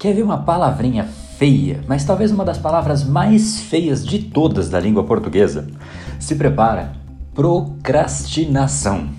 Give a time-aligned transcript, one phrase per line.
[0.00, 1.04] Quer ver uma palavrinha
[1.36, 5.68] feia, mas talvez uma das palavras mais feias de todas da língua portuguesa?
[6.18, 6.92] Se prepara.
[7.34, 9.10] Procrastinação.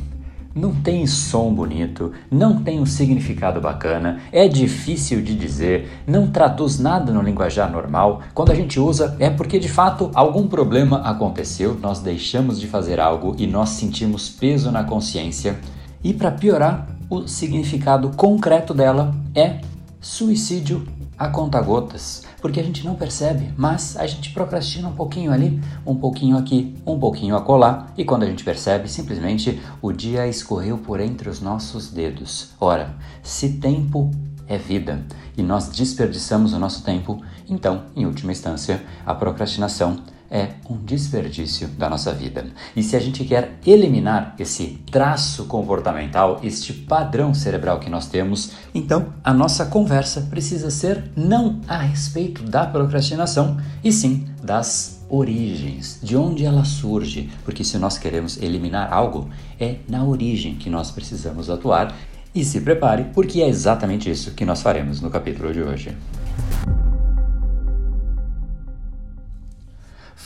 [0.55, 6.79] Não tem som bonito, não tem um significado bacana, é difícil de dizer, não traduz
[6.79, 8.23] nada no linguajar normal.
[8.33, 12.99] Quando a gente usa, é porque de fato algum problema aconteceu, nós deixamos de fazer
[12.99, 15.59] algo e nós sentimos peso na consciência.
[16.03, 19.59] E para piorar, o significado concreto dela é
[20.01, 20.85] suicídio
[21.17, 25.95] a conta-gotas, porque a gente não percebe, mas a gente procrastina um pouquinho ali, um
[25.95, 30.99] pouquinho aqui, um pouquinho acolá, e quando a gente percebe, simplesmente o dia escorreu por
[30.99, 32.49] entre os nossos dedos.
[32.59, 34.09] Ora, se tempo
[34.47, 35.05] é vida
[35.37, 39.97] e nós desperdiçamos o nosso tempo, então, em última instância, a procrastinação
[40.31, 42.47] é um desperdício da nossa vida.
[42.73, 48.53] E se a gente quer eliminar esse traço comportamental, este padrão cerebral que nós temos,
[48.73, 55.99] então a nossa conversa precisa ser não a respeito da procrastinação, e sim das origens,
[56.01, 59.29] de onde ela surge, porque se nós queremos eliminar algo,
[59.59, 61.93] é na origem que nós precisamos atuar.
[62.33, 65.93] E se prepare, porque é exatamente isso que nós faremos no capítulo de hoje.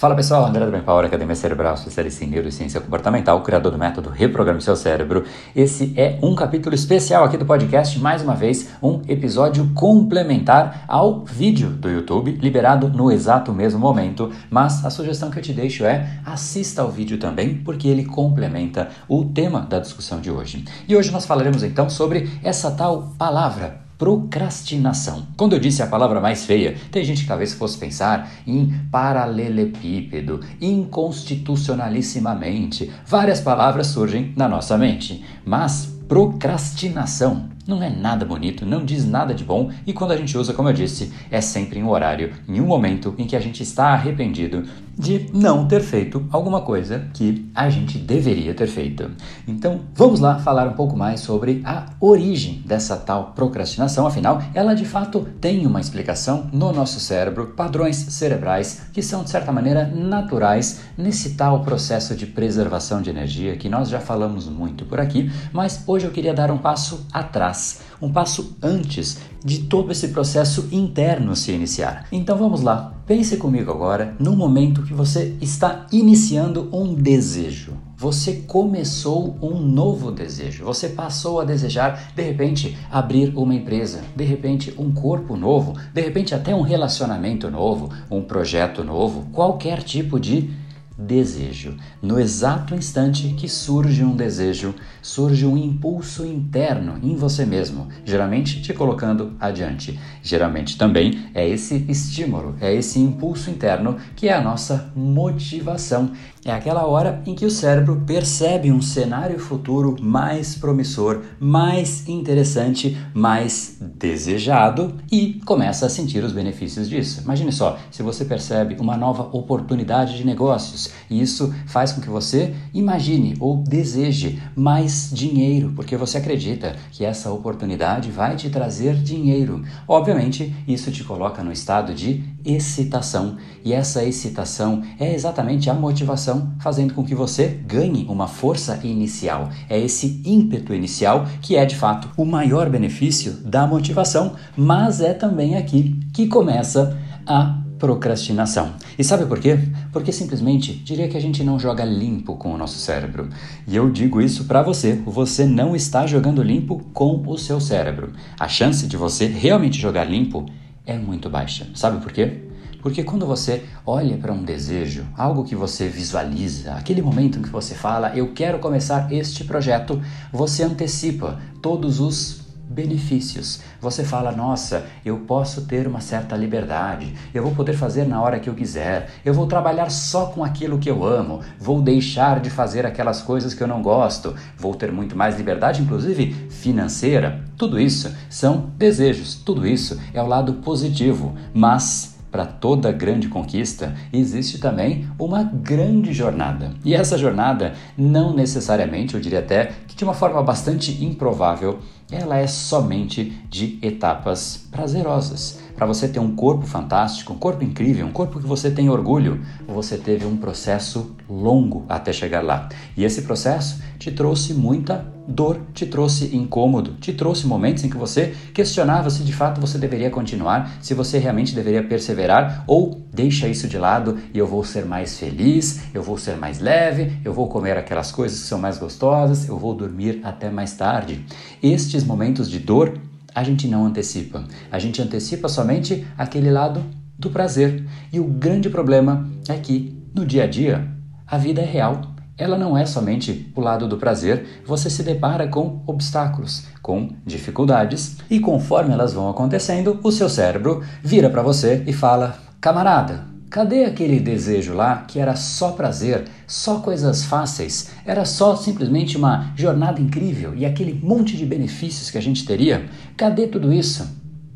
[0.06, 4.12] Fala pessoal, André do Brain Power, Academia Cerebral, especialista em neurociência comportamental, criador do método
[4.12, 5.24] Reprograme Seu Cérebro.
[5.56, 11.26] Esse é um capítulo especial aqui do podcast, mais uma vez, um episódio complementar ao
[11.26, 14.32] vídeo do YouTube, liberado no exato mesmo momento.
[14.48, 18.90] Mas a sugestão que eu te deixo é assista ao vídeo também, porque ele complementa
[19.10, 20.66] o tema da discussão de hoje.
[20.88, 25.26] E hoje nós falaremos então sobre essa tal palavra procrastinação.
[25.38, 30.42] Quando eu disse a palavra mais feia, tem gente que talvez fosse pensar em paralelepípedo,
[30.62, 32.92] inconstitucionalissimamente.
[33.06, 39.34] Várias palavras surgem na nossa mente, mas procrastinação não é nada bonito, não diz nada
[39.34, 42.34] de bom e quando a gente usa, como eu disse, é sempre em um horário,
[42.48, 44.64] em um momento em que a gente está arrependido
[44.98, 49.12] de não ter feito alguma coisa que a gente deveria ter feito.
[49.48, 54.74] Então, vamos lá falar um pouco mais sobre a origem dessa tal procrastinação, afinal, ela
[54.74, 59.86] de fato tem uma explicação no nosso cérebro, padrões cerebrais que são de certa maneira
[59.86, 65.30] naturais nesse tal processo de preservação de energia que nós já falamos muito por aqui,
[65.52, 67.55] mas hoje eu queria dar um passo atrás,
[68.02, 72.08] um passo antes de todo esse processo interno se iniciar.
[72.12, 77.74] Então vamos lá, pense comigo agora no momento que você está iniciando um desejo.
[77.98, 80.66] Você começou um novo desejo.
[80.66, 86.02] Você passou a desejar, de repente, abrir uma empresa, de repente, um corpo novo, de
[86.02, 90.50] repente, até um relacionamento novo, um projeto novo, qualquer tipo de
[90.98, 91.78] desejo.
[92.02, 94.74] No exato instante que surge um desejo,
[95.06, 100.00] surge um impulso interno em você mesmo, geralmente te colocando adiante.
[100.24, 106.10] Geralmente também é esse estímulo, é esse impulso interno que é a nossa motivação.
[106.44, 112.98] É aquela hora em que o cérebro percebe um cenário futuro mais promissor, mais interessante,
[113.14, 117.22] mais desejado e começa a sentir os benefícios disso.
[117.22, 122.10] Imagine só, se você percebe uma nova oportunidade de negócios e isso faz com que
[122.10, 128.96] você imagine ou deseje mais dinheiro, porque você acredita que essa oportunidade vai te trazer
[128.96, 129.64] dinheiro.
[129.88, 136.54] Obviamente, isso te coloca no estado de excitação e essa excitação é exatamente a motivação
[136.60, 139.50] fazendo com que você ganhe uma força inicial.
[139.70, 145.14] É esse ímpeto inicial que é de fato o maior benefício da motivação, mas é
[145.14, 148.74] também aqui que começa a procrastinação.
[148.98, 149.60] E sabe por quê?
[149.92, 153.30] Porque simplesmente diria que a gente não joga limpo com o nosso cérebro.
[153.68, 158.12] E eu digo isso para você, você não está jogando limpo com o seu cérebro.
[158.40, 160.48] A chance de você realmente jogar limpo
[160.84, 161.68] é muito baixa.
[161.76, 162.42] Sabe por quê?
[162.82, 167.50] Porque quando você olha para um desejo, algo que você visualiza, aquele momento em que
[167.50, 170.02] você fala, eu quero começar este projeto,
[170.34, 173.62] você antecipa todos os benefícios.
[173.80, 178.40] Você fala, nossa, eu posso ter uma certa liberdade, eu vou poder fazer na hora
[178.40, 182.50] que eu quiser, eu vou trabalhar só com aquilo que eu amo, vou deixar de
[182.50, 187.44] fazer aquelas coisas que eu não gosto, vou ter muito mais liberdade, inclusive financeira.
[187.58, 193.96] Tudo isso são desejos, tudo isso é o lado positivo, mas para toda grande conquista
[194.12, 196.74] existe também uma grande jornada.
[196.84, 201.80] E essa jornada, não necessariamente, eu diria até que de uma forma bastante improvável,
[202.12, 205.62] ela é somente de etapas prazerosas.
[205.76, 209.42] Para você ter um corpo fantástico, um corpo incrível, um corpo que você tem orgulho,
[209.68, 212.70] você teve um processo longo até chegar lá.
[212.96, 217.98] E esse processo te trouxe muita dor, te trouxe incômodo, te trouxe momentos em que
[217.98, 223.48] você questionava se de fato você deveria continuar, se você realmente deveria perseverar ou deixa
[223.48, 227.34] isso de lado e eu vou ser mais feliz, eu vou ser mais leve, eu
[227.34, 231.26] vou comer aquelas coisas que são mais gostosas, eu vou dormir até mais tarde.
[231.62, 232.94] Estes momentos de dor
[233.36, 234.46] a gente não antecipa.
[234.72, 236.82] A gente antecipa somente aquele lado
[237.20, 237.86] do prazer.
[238.12, 240.90] E o grande problema é que, no dia a dia,
[241.28, 242.02] a vida é real.
[242.38, 248.18] Ela não é somente o lado do prazer, você se depara com obstáculos, com dificuldades,
[248.30, 253.86] e conforme elas vão acontecendo, o seu cérebro vira para você e fala: camarada, Cadê
[253.86, 260.02] aquele desejo lá que era só prazer, só coisas fáceis, era só simplesmente uma jornada
[260.02, 262.86] incrível e aquele monte de benefícios que a gente teria?
[263.16, 264.06] Cadê tudo isso?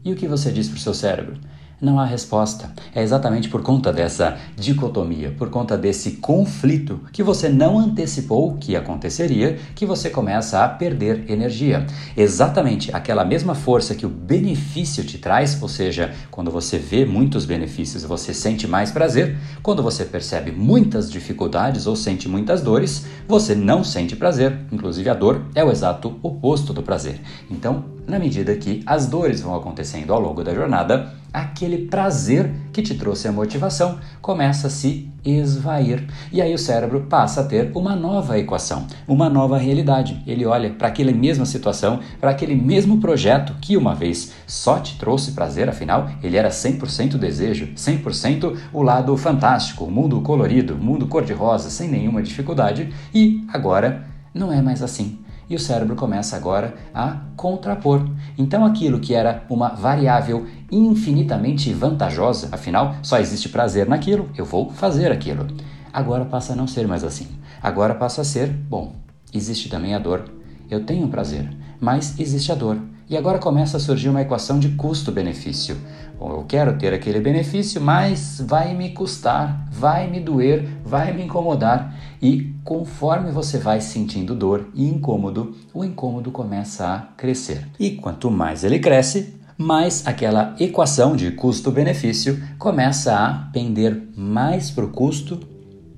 [0.04, 1.38] E o que você diz para o seu cérebro?
[1.82, 2.72] Não há resposta.
[2.94, 8.76] É exatamente por conta dessa dicotomia, por conta desse conflito que você não antecipou que
[8.76, 11.86] aconteceria, que você começa a perder energia.
[12.16, 17.46] Exatamente aquela mesma força que o benefício te traz, ou seja, quando você vê muitos
[17.46, 19.38] benefícios, você sente mais prazer.
[19.62, 24.58] Quando você percebe muitas dificuldades ou sente muitas dores, você não sente prazer.
[24.72, 27.22] Inclusive, a dor é o exato oposto do prazer.
[27.50, 32.82] Então, na medida que as dores vão acontecendo ao longo da jornada, aquele prazer que
[32.82, 36.08] te trouxe a motivação começa a se esvair.
[36.32, 40.22] E aí o cérebro passa a ter uma nova equação, uma nova realidade.
[40.26, 44.98] Ele olha para aquela mesma situação, para aquele mesmo projeto que uma vez só te
[44.98, 50.78] trouxe prazer, afinal, ele era 100% desejo, 100% o lado fantástico, o mundo colorido, o
[50.78, 56.36] mundo cor-de-rosa, sem nenhuma dificuldade, e agora não é mais assim e o cérebro começa
[56.36, 58.08] agora a contrapor.
[58.38, 64.70] Então, aquilo que era uma variável infinitamente vantajosa, afinal, só existe prazer naquilo, eu vou
[64.70, 65.48] fazer aquilo.
[65.92, 67.28] Agora passa a não ser mais assim.
[67.62, 68.96] Agora passa a ser, bom,
[69.34, 70.26] existe também a dor.
[70.70, 71.50] Eu tenho prazer,
[71.82, 72.78] mas existe a dor.
[73.10, 75.76] E agora começa a surgir uma equação de custo-benefício.
[76.22, 81.96] Eu quero ter aquele benefício, mas vai me custar, vai me doer, vai me incomodar.
[82.22, 87.68] E conforme você vai sentindo dor e incômodo, o incômodo começa a crescer.
[87.80, 94.86] E quanto mais ele cresce, mais aquela equação de custo-benefício começa a pender mais para
[94.86, 95.40] o custo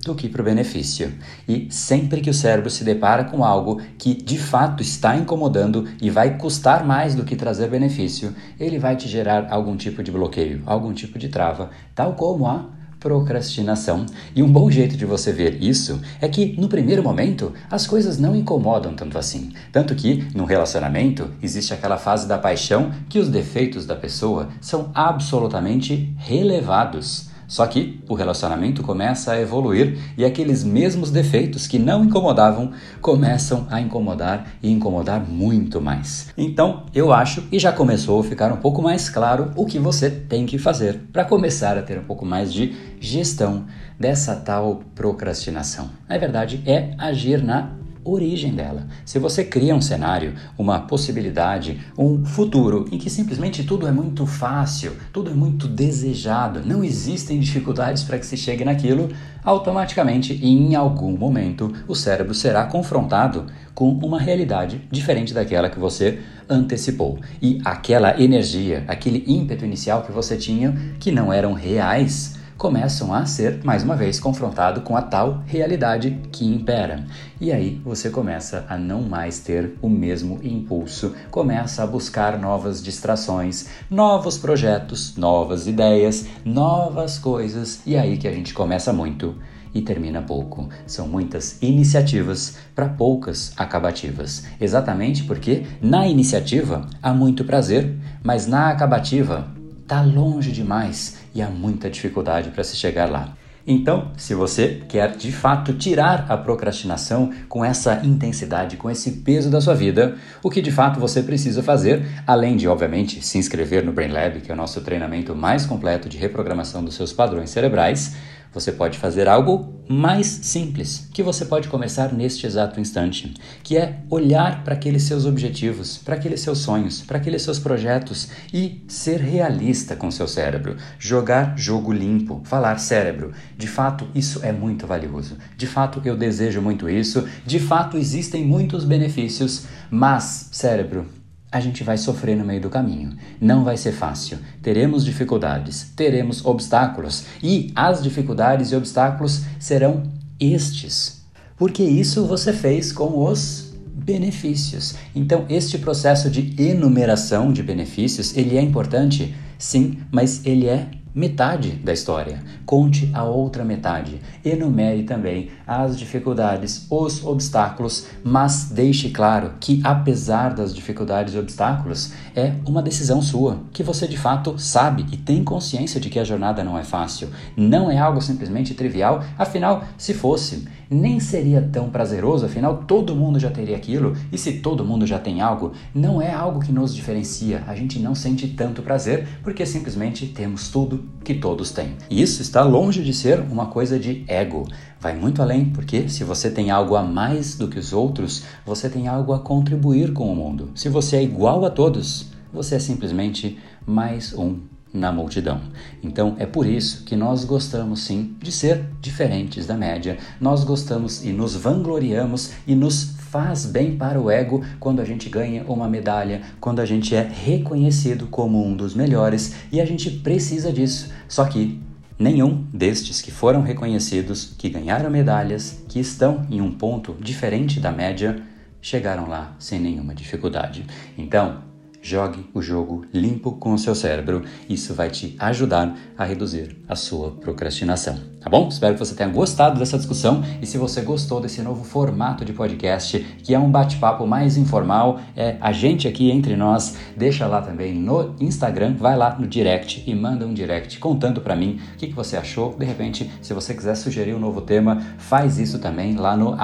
[0.03, 1.13] do que para o benefício.
[1.47, 6.09] E sempre que o cérebro se depara com algo que de fato está incomodando e
[6.09, 10.61] vai custar mais do que trazer benefício, ele vai te gerar algum tipo de bloqueio,
[10.65, 14.05] algum tipo de trava, tal como a procrastinação.
[14.33, 18.19] E um bom jeito de você ver isso é que, no primeiro momento, as coisas
[18.19, 19.51] não incomodam tanto assim.
[19.71, 24.91] Tanto que, no relacionamento, existe aquela fase da paixão que os defeitos da pessoa são
[24.93, 27.31] absolutamente relevados.
[27.51, 32.71] Só que o relacionamento começa a evoluir e aqueles mesmos defeitos que não incomodavam
[33.01, 36.29] começam a incomodar e incomodar muito mais.
[36.37, 40.09] Então, eu acho e já começou a ficar um pouco mais claro o que você
[40.09, 43.65] tem que fazer para começar a ter um pouco mais de gestão
[43.99, 45.89] dessa tal procrastinação.
[46.07, 48.87] Na verdade, é agir na origem dela.
[49.05, 54.25] Se você cria um cenário, uma possibilidade, um futuro em que simplesmente tudo é muito
[54.25, 59.09] fácil, tudo é muito desejado, não existem dificuldades para que se chegue naquilo,
[59.43, 66.19] automaticamente, em algum momento, o cérebro será confrontado com uma realidade diferente daquela que você
[66.49, 67.19] antecipou.
[67.41, 73.25] E aquela energia, aquele ímpeto inicial que você tinha, que não eram reais, começam a
[73.25, 77.03] ser, mais uma vez, confrontado com a tal realidade que impera.
[77.39, 82.83] E aí você começa a não mais ter o mesmo impulso, começa a buscar novas
[82.83, 89.33] distrações, novos projetos, novas ideias, novas coisas, e aí que a gente começa muito
[89.73, 90.69] e termina pouco.
[90.85, 94.45] São muitas iniciativas para poucas acabativas.
[94.59, 99.47] Exatamente porque na iniciativa há muito prazer, mas na acabativa
[99.81, 103.33] está longe demais e há muita dificuldade para se chegar lá.
[103.65, 109.51] Então, se você quer de fato tirar a procrastinação com essa intensidade, com esse peso
[109.51, 113.85] da sua vida, o que de fato você precisa fazer, além de, obviamente, se inscrever
[113.85, 117.51] no Brain Lab, que é o nosso treinamento mais completo de reprogramação dos seus padrões
[117.51, 118.15] cerebrais,
[118.53, 123.99] você pode fazer algo mais simples, que você pode começar neste exato instante, que é
[124.09, 129.19] olhar para aqueles seus objetivos, para aqueles seus sonhos, para aqueles seus projetos e ser
[129.19, 135.37] realista com seu cérebro, jogar jogo limpo, falar cérebro, de fato isso é muito valioso.
[135.57, 141.05] De fato eu desejo muito isso, de fato existem muitos benefícios, mas cérebro,
[141.51, 143.15] a gente vai sofrer no meio do caminho.
[143.39, 144.37] Não vai ser fácil.
[144.61, 150.03] Teremos dificuldades, teremos obstáculos e as dificuldades e obstáculos serão
[150.39, 151.25] estes.
[151.57, 154.95] Porque isso você fez com os benefícios.
[155.13, 161.71] Então, este processo de enumeração de benefícios, ele é importante, sim, mas ele é metade
[161.71, 162.41] da história.
[162.65, 164.21] Conte a outra metade.
[164.43, 172.13] Enumere também as dificuldades, os obstáculos, mas deixe claro que, apesar das dificuldades e obstáculos,
[172.35, 176.23] é uma decisão sua, que você de fato sabe e tem consciência de que a
[176.23, 177.29] jornada não é fácil.
[177.55, 183.39] Não é algo simplesmente trivial, afinal, se fosse, nem seria tão prazeroso, afinal, todo mundo
[183.39, 186.93] já teria aquilo, e se todo mundo já tem algo, não é algo que nos
[186.93, 187.63] diferencia.
[187.65, 191.95] A gente não sente tanto prazer porque simplesmente temos tudo que todos têm.
[192.09, 194.67] E isso está longe de ser uma coisa de ego.
[194.99, 198.89] Vai muito além, porque se você tem algo a mais do que os outros, você
[198.89, 200.71] tem algo a contribuir com o mundo.
[200.75, 203.57] Se você é igual a todos, você é simplesmente
[203.87, 204.59] mais um
[204.93, 205.61] na multidão.
[206.03, 210.17] Então é por isso que nós gostamos sim de ser diferentes da média.
[210.39, 215.29] Nós gostamos e nos vangloriamos e nos faz bem para o ego quando a gente
[215.29, 220.09] ganha uma medalha, quando a gente é reconhecido como um dos melhores e a gente
[220.09, 221.09] precisa disso.
[221.29, 221.81] Só que
[222.19, 227.91] nenhum destes que foram reconhecidos, que ganharam medalhas, que estão em um ponto diferente da
[227.91, 228.43] média,
[228.81, 230.85] chegaram lá sem nenhuma dificuldade.
[231.17, 231.70] Então,
[232.01, 234.43] Jogue o jogo limpo com o seu cérebro.
[234.67, 238.19] Isso vai te ajudar a reduzir a sua procrastinação.
[238.41, 238.67] Tá bom?
[238.69, 242.51] Espero que você tenha gostado dessa discussão e se você gostou desse novo formato de
[242.51, 247.61] podcast, que é um bate-papo mais informal, é a gente aqui entre nós, deixa lá
[247.61, 251.97] também no Instagram, vai lá no direct e manda um direct contando para mim o
[251.97, 252.75] que, que você achou.
[252.75, 256.57] De repente, se você quiser sugerir um novo tema, faz isso também lá no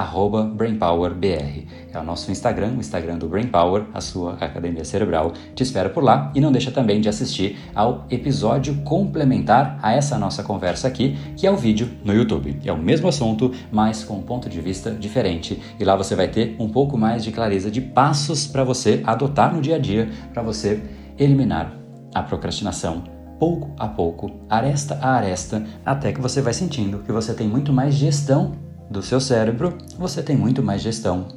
[0.55, 1.67] BrainPowerBR.
[1.93, 5.31] É o nosso Instagram, o Instagram do BrainPower, a sua academia cerebral.
[5.53, 10.17] Te espero por lá e não deixa também de assistir ao episódio complementar a essa
[10.17, 12.57] nossa conversa aqui, que é o vídeo no YouTube.
[12.63, 15.61] É o mesmo assunto, mas com um ponto de vista diferente.
[15.77, 19.53] E lá você vai ter um pouco mais de clareza de passos para você adotar
[19.53, 20.81] no dia a dia, para você
[21.19, 21.77] eliminar
[22.15, 23.03] a procrastinação
[23.37, 27.71] pouco a pouco, aresta a aresta, até que você vai sentindo que você tem muito
[27.71, 28.53] mais gestão
[28.89, 31.27] do seu cérebro, você tem muito mais gestão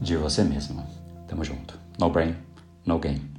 [0.00, 0.82] de você mesmo.
[1.28, 1.78] Tamo junto.
[1.98, 2.34] No brain,
[2.86, 3.31] no game.